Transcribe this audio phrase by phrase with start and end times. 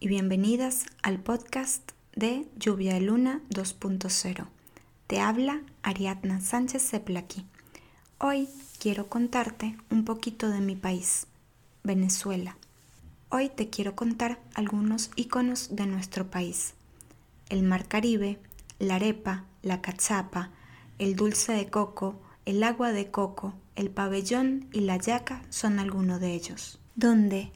[0.00, 4.48] Y bienvenidas al podcast de Lluvia de Luna 2.0.
[5.06, 7.46] Te habla Ariadna Sánchez Zeplaqui.
[8.18, 8.48] Hoy
[8.80, 11.28] quiero contarte un poquito de mi país,
[11.84, 12.56] Venezuela.
[13.28, 16.74] Hoy te quiero contar algunos iconos de nuestro país.
[17.48, 18.40] El mar Caribe,
[18.80, 20.50] la arepa, la cachapa,
[20.98, 26.18] el dulce de coco, el agua de coco, el pabellón y la yaca son algunos
[26.18, 26.80] de ellos.
[26.96, 27.52] Donde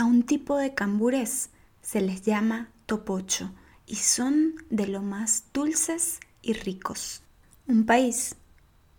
[0.00, 1.50] a un tipo de cambures
[1.82, 3.52] se les llama topocho
[3.86, 7.22] y son de lo más dulces y ricos.
[7.66, 8.36] Un país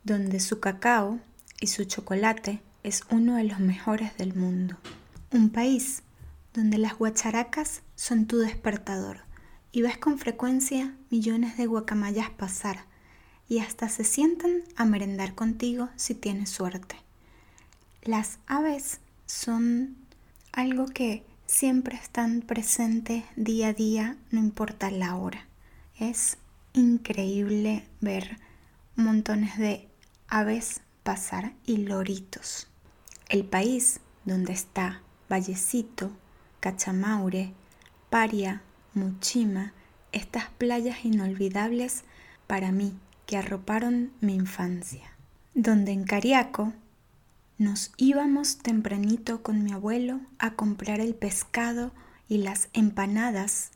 [0.03, 1.19] donde su cacao
[1.59, 4.77] y su chocolate es uno de los mejores del mundo.
[5.31, 6.03] Un país
[6.53, 9.21] donde las guacharacas son tu despertador
[9.71, 12.85] y ves con frecuencia millones de guacamayas pasar
[13.49, 16.95] y hasta se sientan a merendar contigo si tienes suerte.
[18.03, 20.00] Las aves son
[20.52, 25.47] algo que siempre están presentes día a día, no importa la hora.
[25.97, 26.38] Es
[26.73, 28.38] increíble ver
[28.95, 29.88] montones de
[30.27, 32.67] aves pasar y loritos.
[33.30, 36.11] El país donde está Vallecito,
[36.59, 37.53] Cachamaure,
[38.09, 38.61] Paria,
[38.93, 39.73] Muchima,
[40.11, 42.03] estas playas inolvidables
[42.45, 42.93] para mí
[43.25, 45.15] que arroparon mi infancia.
[45.53, 46.73] Donde en Cariaco
[47.62, 51.92] nos íbamos tempranito con mi abuelo a comprar el pescado
[52.28, 53.70] y las empanadas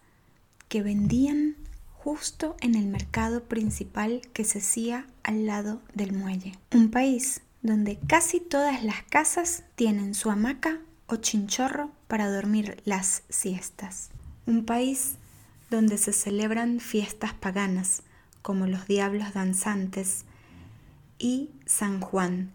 [0.67, 1.55] que vendían
[1.93, 6.57] justo en el mercado principal que se hacía al lado del muelle.
[6.73, 13.21] Un país donde casi todas las casas tienen su hamaca o chinchorro para dormir las
[13.29, 14.09] siestas.
[14.47, 15.17] Un país
[15.69, 18.01] donde se celebran fiestas paganas
[18.41, 20.25] como los diablos danzantes
[21.19, 22.51] y San Juan,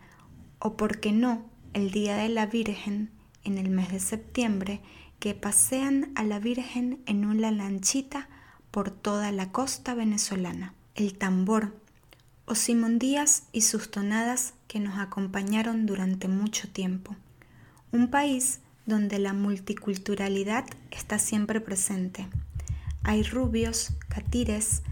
[0.60, 3.10] o por qué no el Día de la Virgen
[3.44, 4.80] en el mes de septiembre,
[5.18, 8.28] que pasean a la Virgen en una lanchita
[8.70, 10.74] por toda la costa venezolana.
[10.94, 11.74] El tambor,
[12.46, 17.16] o Simón Díaz y sus tonadas que nos acompañaron durante mucho tiempo.
[17.92, 22.28] Un país donde la multiculturalidad está siempre presente.
[23.02, 24.82] Hay rubios, catires,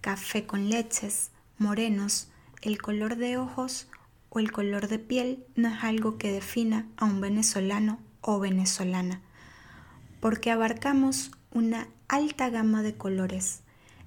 [0.00, 2.28] café con leches, morenos,
[2.62, 3.88] el color de ojos
[4.34, 9.20] o el color de piel no es algo que defina a un venezolano o venezolana,
[10.20, 13.60] porque abarcamos una alta gama de colores,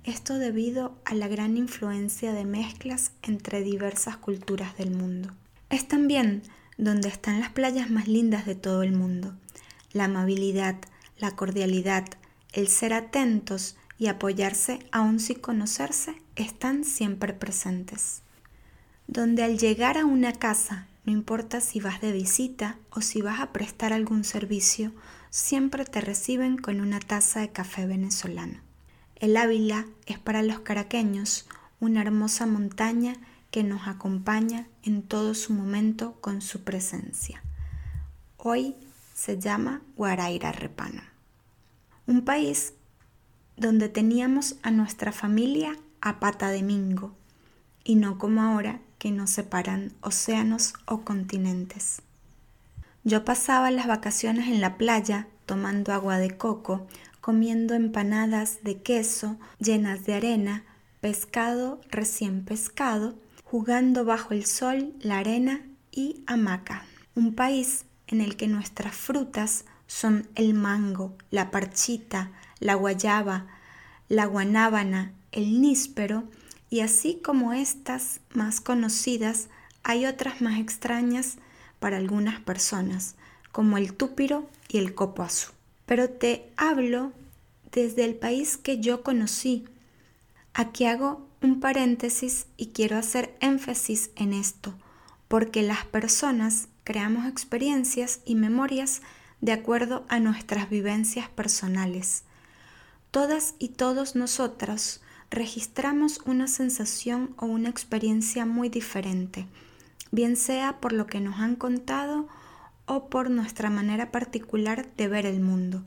[0.03, 5.33] esto debido a la gran influencia de mezclas entre diversas culturas del mundo.
[5.69, 6.43] Es también
[6.77, 9.33] donde están las playas más lindas de todo el mundo,
[9.93, 10.75] la amabilidad,
[11.17, 12.05] la cordialidad,
[12.51, 18.21] el ser atentos y apoyarse aun sin conocerse están siempre presentes
[19.07, 23.39] donde al llegar a una casa, no importa si vas de visita o si vas
[23.39, 24.91] a prestar algún servicio,
[25.29, 28.59] siempre te reciben con una taza de café venezolano.
[29.15, 31.47] El Ávila es para los caraqueños
[31.79, 33.15] una hermosa montaña
[33.49, 37.41] que nos acompaña en todo su momento con su presencia.
[38.35, 38.75] Hoy
[39.13, 41.01] se llama Guaraira Repano.
[42.05, 42.73] Un país
[43.55, 47.15] donde teníamos a nuestra familia a pata de mingo
[47.83, 52.01] y no como ahora que nos separan océanos o continentes.
[53.03, 56.87] Yo pasaba las vacaciones en la playa tomando agua de coco,
[57.21, 60.63] comiendo empanadas de queso llenas de arena,
[60.99, 66.85] pescado recién pescado, jugando bajo el sol, la arena y hamaca.
[67.15, 73.47] Un país en el que nuestras frutas son el mango, la parchita, la guayaba,
[74.09, 76.25] la guanábana, el níspero
[76.69, 79.47] y así como estas más conocidas,
[79.83, 81.37] hay otras más extrañas
[81.79, 83.15] para algunas personas,
[83.51, 85.51] como el túpiro y el copoazú.
[85.85, 87.13] Pero te hablo
[87.71, 89.65] desde el país que yo conocí.
[90.53, 94.73] Aquí hago un paréntesis y quiero hacer énfasis en esto,
[95.27, 99.01] porque las personas creamos experiencias y memorias
[99.39, 102.23] de acuerdo a nuestras vivencias personales.
[103.11, 109.47] Todas y todos nosotros registramos una sensación o una experiencia muy diferente,
[110.11, 112.27] bien sea por lo que nos han contado
[112.85, 115.83] o por nuestra manera particular de ver el mundo.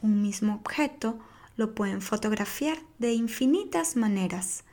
[0.00, 1.18] Un mismo objeto
[1.56, 4.64] lo pueden fotografiar de infinitas maneras.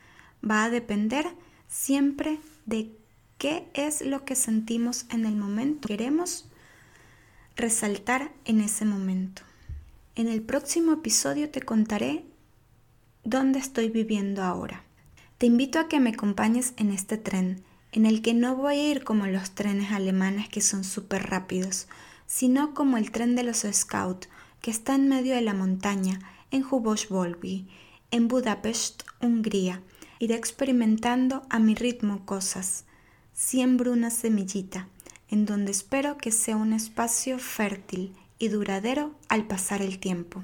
[0.49, 1.27] Va a depender
[1.67, 2.91] siempre de
[3.37, 5.87] qué es lo que sentimos en el momento.
[5.87, 6.45] Queremos
[7.55, 9.41] resaltar en ese momento.
[10.15, 12.25] En el próximo episodio te contaré
[13.29, 14.83] dónde estoy viviendo ahora.
[15.37, 18.91] Te invito a que me acompañes en este tren, en el que no voy a
[18.91, 21.87] ir como los trenes alemanes que son súper rápidos,
[22.25, 24.29] sino como el tren de los Scouts,
[24.61, 27.67] que está en medio de la montaña, en Hubos-Volvi,
[28.09, 29.83] en Budapest, Hungría.
[30.17, 32.85] Iré experimentando a mi ritmo cosas.
[33.33, 34.87] Siembro una semillita,
[35.29, 40.43] en donde espero que sea un espacio fértil y duradero al pasar el tiempo.